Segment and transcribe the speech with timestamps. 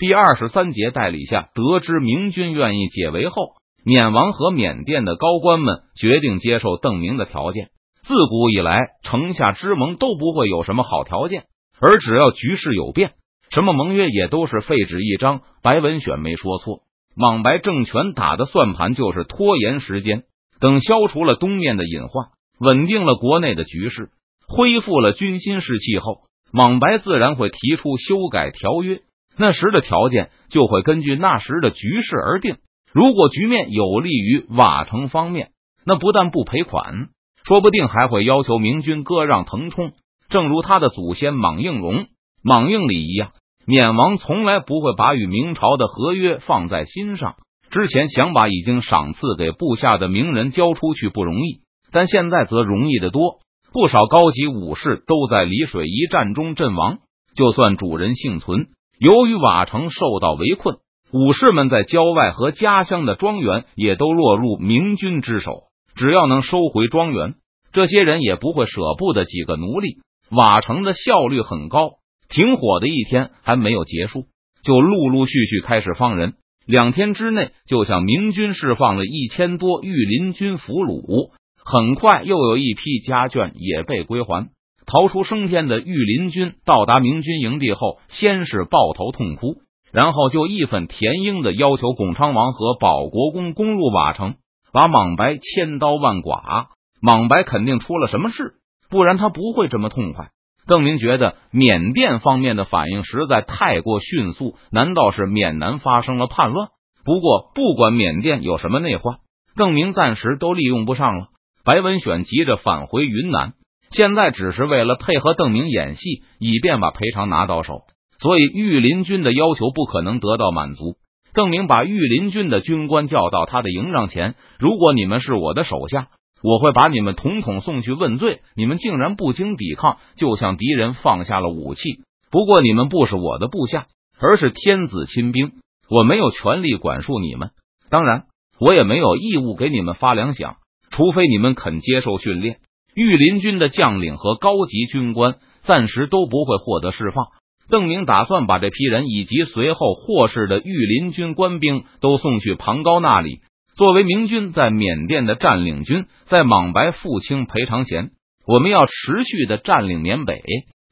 [0.00, 7.68] 第二十三节，代理下得知明军愿意解围后，缅王和缅甸的高官们决定接受邓明的条件。
[8.02, 11.44] 自古以来，城下之盟都不会有什么好条件，
[11.78, 13.12] 而只要局势有变，
[13.50, 15.42] 什么盟约也都是废纸一张。
[15.62, 16.80] 白文选没说错，
[17.14, 20.22] 莽白政权打的算盘就是拖延时间，
[20.60, 22.28] 等消除了东面的隐患，
[22.58, 24.08] 稳定了国内的局势，
[24.48, 26.22] 恢复了军心士气后，
[26.54, 29.02] 莽白自然会提出修改条约。
[29.36, 32.56] 那时的条件就会根据那时的局势而定。
[32.92, 35.50] 如果局面有利于瓦城方面，
[35.84, 37.08] 那不但不赔款，
[37.44, 39.92] 说不定还会要求明军割让腾冲。
[40.28, 42.06] 正如他的祖先莽应龙、
[42.42, 43.32] 莽应礼一样，
[43.66, 47.36] 缅王从来不会把与明朝的合约放在心上。
[47.70, 51.60] 之前想把已经赏赐给部下的名人交出去不容易，
[51.92, 53.38] 但现在则容易得多。
[53.72, 56.98] 不少高级武士都在丽水一战中阵亡，
[57.36, 58.66] 就算主人幸存。
[59.00, 60.76] 由于瓦城受到围困，
[61.10, 65.62] 武士们在郊外和家乡的庄园也都落入明军之手。
[65.94, 67.36] 只要能收回庄园，
[67.72, 70.00] 这些人也不会舍不得几个奴隶。
[70.30, 71.92] 瓦城的效率很高，
[72.28, 74.26] 停火的一天还没有结束，
[74.62, 76.34] 就陆陆续续开始放人。
[76.66, 81.30] 两天之内，就向明军释放了一千多御林军俘虏。
[81.64, 84.50] 很快，又有一批家眷也被归还。
[84.90, 89.58] 逃出升天的御林军到达明军营地后，先是抱头痛哭，
[89.92, 94.34] 然后就义愤填膺的要求巩昌王和保国公攻入瓦城，
[94.72, 96.70] 把莽白千刀万剐。
[97.00, 98.54] 莽白肯定出了什么事，
[98.90, 100.30] 不然他不会这么痛快。
[100.66, 106.68] 邓明觉得缅甸方面的反应实在太过迅速，难道是缅南发生了叛乱？
[107.04, 109.18] 不过不管缅甸有什么内患，
[109.54, 111.28] 邓明暂时都利用不上了。
[111.64, 113.52] 白文选急着返回云南。
[113.90, 117.82] 现在只是为了配合邓明演戏，以便把赔偿拿到手，
[118.20, 120.94] 所以御林军的要求不可能得到满足。
[121.32, 126.08] 邓明把御林军的军官叫到他的营帐前：“如果你们是我的手下，
[126.42, 128.40] 我会把你们统统送去问罪。
[128.56, 132.00] 你们竟然不经抵抗就向敌人放下了武器。
[132.30, 133.86] 不过你们不是我的部下，
[134.20, 135.52] 而是天子亲兵，
[135.88, 137.50] 我没有权利管束你们。
[137.90, 138.24] 当然，
[138.60, 140.54] 我也没有义务给你们发粮饷，
[140.90, 142.58] 除非你们肯接受训练。”
[142.94, 147.26] 御林军的将领和高级军官暂时都不会获得释放。
[147.68, 153.42] 邓明打算把这批人以及随后获释的御林军官兵都送去庞高那里，
[153.76, 156.06] 作为明军在缅甸的占领军。
[156.24, 158.10] 在莽白付清赔偿前，
[158.46, 160.42] 我们要持续的占领缅北。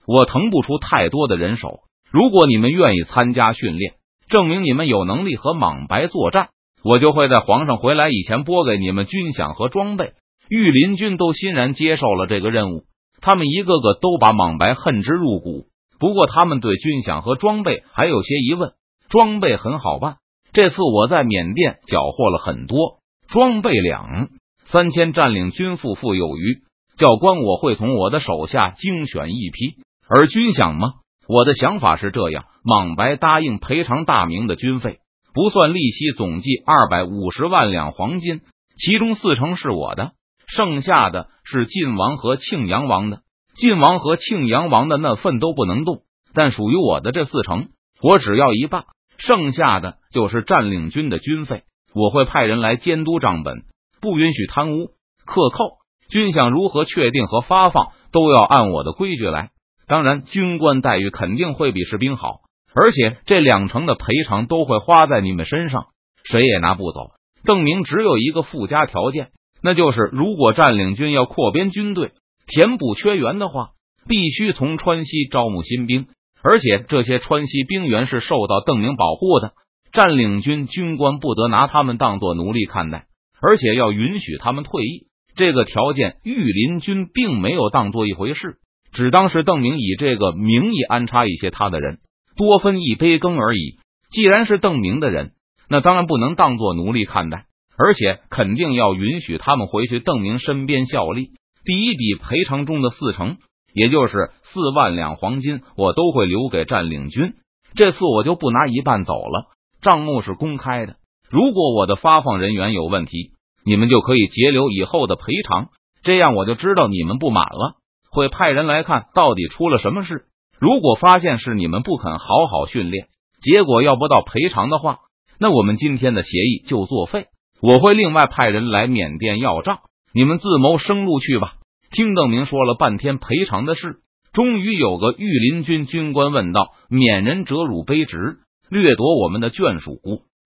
[0.06, 1.80] 我腾不出太多的人手。
[2.10, 3.94] 如果你们愿意参加训练，
[4.28, 6.48] 证明你们有能力和莽白作战，
[6.84, 10.12] 我就会在皇上回来以前拨给你们军饷和装备。
[10.48, 12.84] 御林军都欣然接受了这个任务，
[13.20, 15.66] 他们一个个都把莽白恨之入骨。
[15.98, 18.72] 不过，他们对军饷和装备还有些疑问。
[19.09, 20.16] 装备很好办，
[20.53, 24.28] 这次我在缅甸缴获了很多装备，两
[24.66, 26.62] 三千占领军富富有余。
[26.97, 29.76] 教官，我会从我的手下精选一批。
[30.09, 30.94] 而军饷吗？
[31.26, 34.98] 我的想法是这样：莽白答应赔偿大明的军费，
[35.34, 38.41] 不算利息，总计二百五十万两黄金，
[38.76, 40.12] 其中四成是我的。
[40.48, 43.20] 剩下的是晋王和庆阳王的，
[43.54, 46.03] 晋王和庆阳王的那份都不能动，
[46.34, 47.69] 但属于我的这四成，
[48.03, 48.84] 我只要一半。
[49.19, 53.64] 剩下的就是占领军的军费，我会派人来监督账本，
[54.00, 54.86] 不允许贪污
[55.26, 55.78] 克扣。
[56.09, 59.50] 军饷如何确定和发放，都要按我的规矩来。
[59.86, 62.41] 当然，军官待遇肯定会比士兵好，
[62.75, 65.86] 而且这两成的赔偿都会花在你们身上，
[66.25, 67.09] 谁也拿不走。
[67.44, 69.30] 邓明只有一个附加条件。
[69.62, 72.12] 那就是，如果占领军要扩编军队、
[72.46, 73.70] 填补缺员的话，
[74.06, 76.06] 必须从川西招募新兵，
[76.42, 79.52] 而且这些川西兵员是受到邓明保护的。
[79.91, 83.06] 占领军军官不得拿他们当做奴隶看待，
[83.41, 85.06] 而且要允许他们退役。
[85.34, 88.58] 这个条件，御林军并没有当做一回事，
[88.92, 91.98] 只当是邓明以这个名义安插一些他的人，
[92.36, 93.78] 多分一杯羹而已。
[94.10, 95.33] 既然是邓明的人，
[95.68, 97.44] 那当然不能当做奴隶看待。
[97.78, 101.30] 而且肯定要允许他们回去邓明身边效力。
[101.65, 103.36] 第一笔赔偿中的四成，
[103.72, 107.34] 也就是四万两黄金，我都会留给占领军。
[107.75, 109.47] 这次我就不拿一半走了，
[109.80, 110.97] 账目是公开的。
[111.30, 113.33] 如果我的发放人员有问题，
[113.65, 115.69] 你们就可以截留以后的赔偿。
[116.03, 117.77] 这样我就知道你们不满了，
[118.10, 120.24] 会派人来看到底出了什么事。
[120.59, 123.09] 如果发现是你们不肯好好训练，
[123.42, 125.01] 结果要不到赔偿的话，
[125.39, 127.27] 那我们今天的协议就作废。
[127.60, 129.81] 我会另外派人来缅甸要账，
[130.13, 131.55] 你们自谋生路去吧。
[131.91, 133.97] 听邓明说了半天赔偿的事，
[134.33, 138.39] 终于有个御林军军官问道：“缅人折辱卑职，
[138.69, 139.99] 掠夺我们的眷属，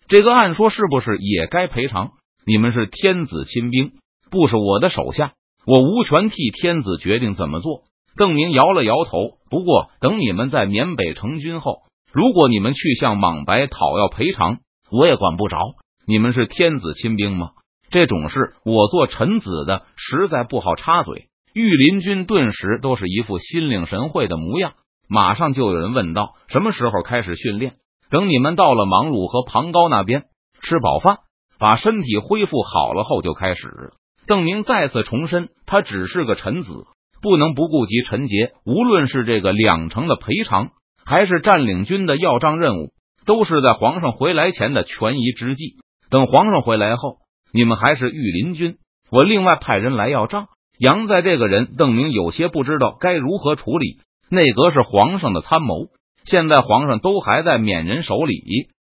[0.09, 2.13] 这个按说是不是也该赔偿？
[2.47, 3.93] 你们是天子亲兵，
[4.31, 5.33] 不是我的手下，
[5.67, 7.83] 我无权替天子决定怎么做。
[8.17, 9.39] 邓明摇了摇头。
[9.51, 11.83] 不过，等你们在缅北成军后，
[12.13, 14.59] 如果你们去向莽白讨要赔偿，
[14.91, 15.59] 我也管不着。
[16.07, 17.51] 你们是天子亲兵吗？
[17.91, 21.29] 这种事，我做臣子的实在不好插嘴。
[21.55, 24.73] 御林军顿时都是一副心领神会的模样。
[25.09, 27.75] 马上就有人问道：“什么时候开始训练？”
[28.11, 30.25] 等你们到了芒鲁和庞高那边，
[30.63, 31.19] 吃饱饭。
[31.59, 33.93] 把身体恢复好了后就开始。
[34.27, 36.87] 邓明再次重申，他只是个臣子，
[37.21, 38.53] 不能不顾及陈节。
[38.65, 40.71] 无论是这个两成的赔偿，
[41.05, 42.93] 还是占领军的要账任务，
[43.27, 45.77] 都是在皇上回来前的权宜之计。
[46.13, 47.21] 等皇上回来后，
[47.55, 48.77] 你们还是御林军，
[49.11, 50.49] 我另外派人来要账。
[50.79, 53.97] 杨在这个人，邓明有些不知道该如何处理。
[54.29, 55.87] 内阁是皇上的参谋，
[56.25, 58.43] 现在皇上都还在缅人手里。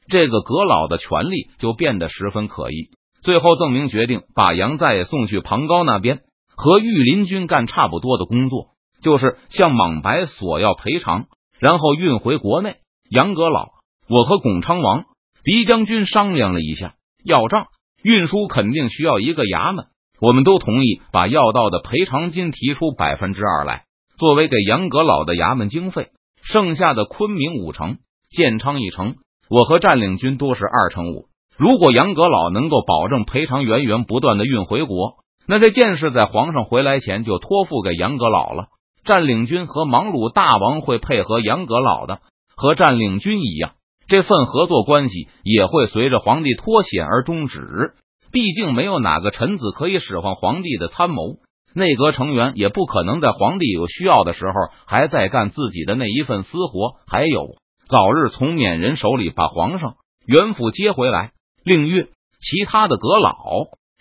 [0.07, 2.89] 这个阁老的权力就变得十分可疑。
[3.21, 6.21] 最后，邓明决定把杨再送去庞高那边，
[6.55, 8.67] 和御林军干差不多的工作，
[9.01, 11.25] 就是向莽白索要赔偿，
[11.59, 12.77] 然后运回国内。
[13.09, 13.71] 杨阁老，
[14.07, 15.03] 我和巩昌王、
[15.43, 16.93] 狄将军商量了一下，
[17.23, 17.67] 要账
[18.03, 19.85] 运输肯定需要一个衙门，
[20.21, 23.83] 我们都同意把要到的赔偿金提出百分之二来，
[24.17, 26.09] 作为给杨阁老的衙门经费。
[26.41, 27.97] 剩下的昆明五城、
[28.29, 29.15] 建昌一城。
[29.49, 31.25] 我和占领军都是二乘五。
[31.57, 35.15] 如果杨阁老能够保证赔偿源源不断的运回国，
[35.47, 38.67] 那这件事在皇上回来前就托付给杨阁老了。
[39.03, 42.19] 占领军和芒鲁大王会配合杨阁老的，
[42.55, 43.71] 和占领军一样，
[44.09, 47.93] 这份合作关系也会随着皇帝脱险而终止。
[48.31, 51.37] 毕竟没有哪个臣子可以使唤皇帝的参谋，
[51.73, 54.53] 内阁成员也不可能在皇帝有需要的时候
[54.85, 56.95] 还在干自己的那一份私活。
[57.07, 57.55] 还有。
[57.87, 59.95] 早日从缅人手里把皇上
[60.27, 61.31] 元府接回来。
[61.63, 62.03] 另月，
[62.39, 63.33] 其他的阁老、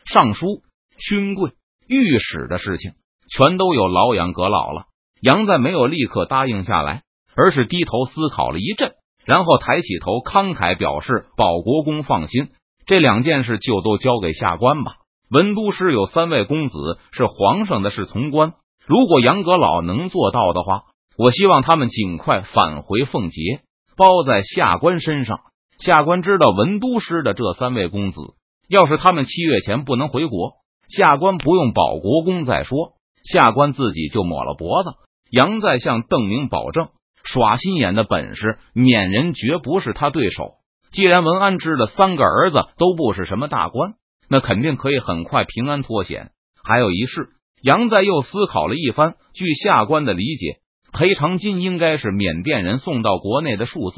[0.04, 0.60] 尚书、
[0.98, 1.52] 勋贵、
[1.88, 2.92] 御史的事情，
[3.34, 4.82] 全都有老杨阁老了。
[5.22, 7.00] 杨在没有立刻答应下来，
[7.34, 8.92] 而是低头思考了一阵，
[9.28, 12.48] 然后抬起头，慷慨表示：“保国公放心，
[12.86, 14.94] 这两件事就都交给下官吧。
[15.30, 18.54] 文都师有三位公子是皇上的侍从官，
[18.86, 20.84] 如果杨阁老能做到的话，
[21.18, 23.60] 我希望他们尽快返回奉节。”
[23.98, 25.40] 包在下官身上。
[25.78, 28.20] 下官知道文都师的这三位公子，
[28.68, 30.52] 要是他们七月前不能回国，
[30.88, 34.90] 下官不用保国公再说，下官自己就抹了脖子。
[35.30, 36.88] 杨再向邓明保证，
[37.30, 40.54] 耍心眼的本事，缅人绝不是他对手。
[40.90, 43.94] 既然文安之的三个儿子都不是什么大官，
[44.30, 46.30] 那肯定可以很快平安脱险。
[46.64, 47.28] 还有一事，
[47.62, 50.60] 杨在又思考了一番，据下官的理解。
[50.90, 53.96] 赔偿金应该是缅甸人送到国内的数字，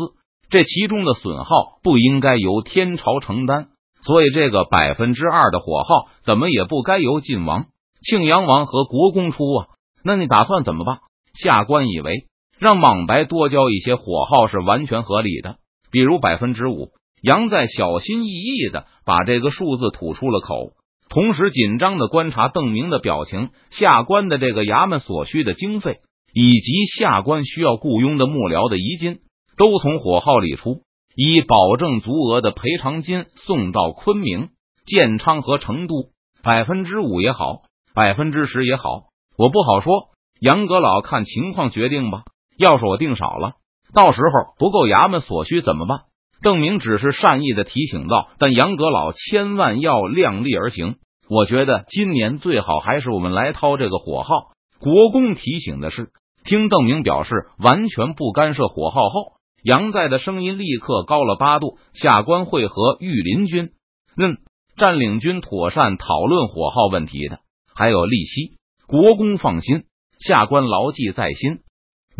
[0.50, 3.68] 这其中的损耗不应该由天朝承担，
[4.02, 7.66] 所以这个百分之二的火耗怎么也不该由晋王、
[8.02, 9.66] 庆阳王和国公出啊？
[10.02, 10.98] 那你打算怎么办？
[11.34, 12.24] 下官以为
[12.60, 15.56] 让莽白多交一些火耗是完全合理的，
[15.90, 16.90] 比如百分之五。
[17.22, 20.72] 杨在小心翼翼的把这个数字吐出了口，
[21.08, 23.48] 同时紧张的观察邓明的表情。
[23.70, 25.98] 下官的这个衙门所需的经费。
[26.32, 29.18] 以及下官需要雇佣的幕僚的遗金，
[29.56, 30.82] 都从火耗里出，
[31.16, 34.50] 以保证足额的赔偿金送到昆明、
[34.86, 36.10] 建昌和成都。
[36.44, 37.62] 百分之五也好，
[37.94, 40.10] 百分之十也好，我不好说。
[40.40, 42.22] 杨阁老看情况决定吧。
[42.60, 43.54] 要是我定少了，
[43.94, 46.00] 到时候不够衙门所需怎么办？
[46.42, 50.96] 邓明只是善意的提醒道，但杨阁老千万要量力而行。
[51.28, 54.52] 我觉得今年最好还是我们来掏这个火耗。
[54.78, 56.10] 国公提醒的是。
[56.42, 61.76] 听邓明表示完全不干涉火耗后，杨在的声音立刻高了八度。
[61.92, 63.72] 下官会和御林军、
[64.16, 64.38] 嗯，
[64.74, 67.40] 占领军妥善讨论火耗问题的，
[67.74, 68.56] 还有利息。
[68.86, 69.84] 国公放心，
[70.18, 71.58] 下官牢记在心。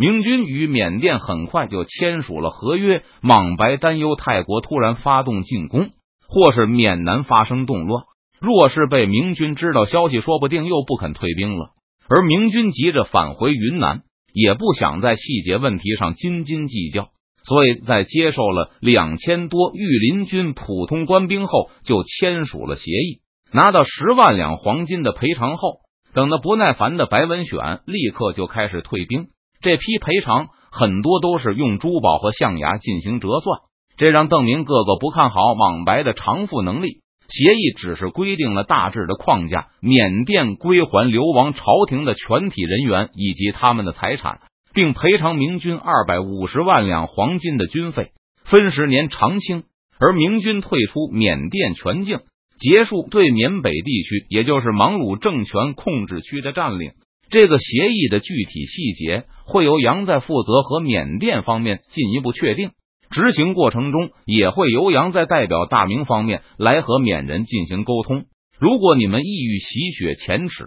[0.01, 3.03] 明军与缅甸很快就签署了合约。
[3.21, 5.91] 莽白担忧泰国突然发动进攻，
[6.27, 8.03] 或是缅南发生动乱，
[8.39, 11.69] 若是被明军知道消息，说不定又不肯退兵了。
[12.09, 14.01] 而明军急着返回云南。
[14.33, 17.09] 也不想在细节问题上斤斤计较，
[17.43, 23.19] 所以在接受了两千多御林军普通官兵后，就签署了协议，
[23.51, 25.79] 拿到十万两黄金的赔偿后，
[26.13, 29.27] 等得不耐烦的白文选立刻就开始退兵。
[29.61, 33.59] 这批赔偿很多都是用珠宝和象牙进行折算，
[33.97, 37.01] 这让邓明个个不看好莽白的偿付能力。
[37.27, 44.41] 协议只是规定了大致的框架，缅甸归还流亡朝廷的全体人员以及他们的财产，
[44.73, 48.11] 并赔偿明军二百五十万两黄金的军费。
[48.43, 49.63] 分十年偿清，
[49.97, 52.19] 而明军退出缅甸全境，
[52.59, 56.91] 结束对缅北地区，也就是芒鲁政权控制区的占领。
[57.31, 62.71] 这个协议的具体细节会由杨在负责和缅甸方面进一步确定，
[63.09, 68.25] 执行过程中也会由杨在代表大明方面来和缅人进行沟通。
[68.59, 70.65] 如果你们意欲洗雪前耻，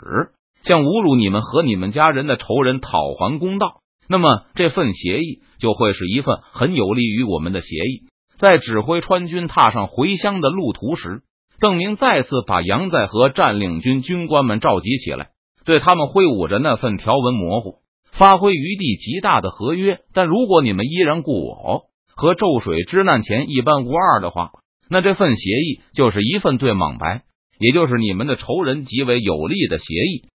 [0.62, 8.08] 向侮辱你们和你们家人的仇人讨还公道，那么这份协议就会是一份很有利于我们的协议。
[8.38, 11.20] 在指挥川军踏上回乡的路途时，
[11.60, 15.28] 邓明再次把杨在和占领军军官们召集起来。
[15.64, 17.76] 对他们挥舞着那份条文模糊、
[18.12, 24.50] 发挥余地极大的合约，但如果你们依然故我，和咒水之难前一般无二的话，
[24.88, 27.22] 那这份协议就是一份对莽白，
[27.58, 30.28] 也就是你们的仇人极为有利的协议。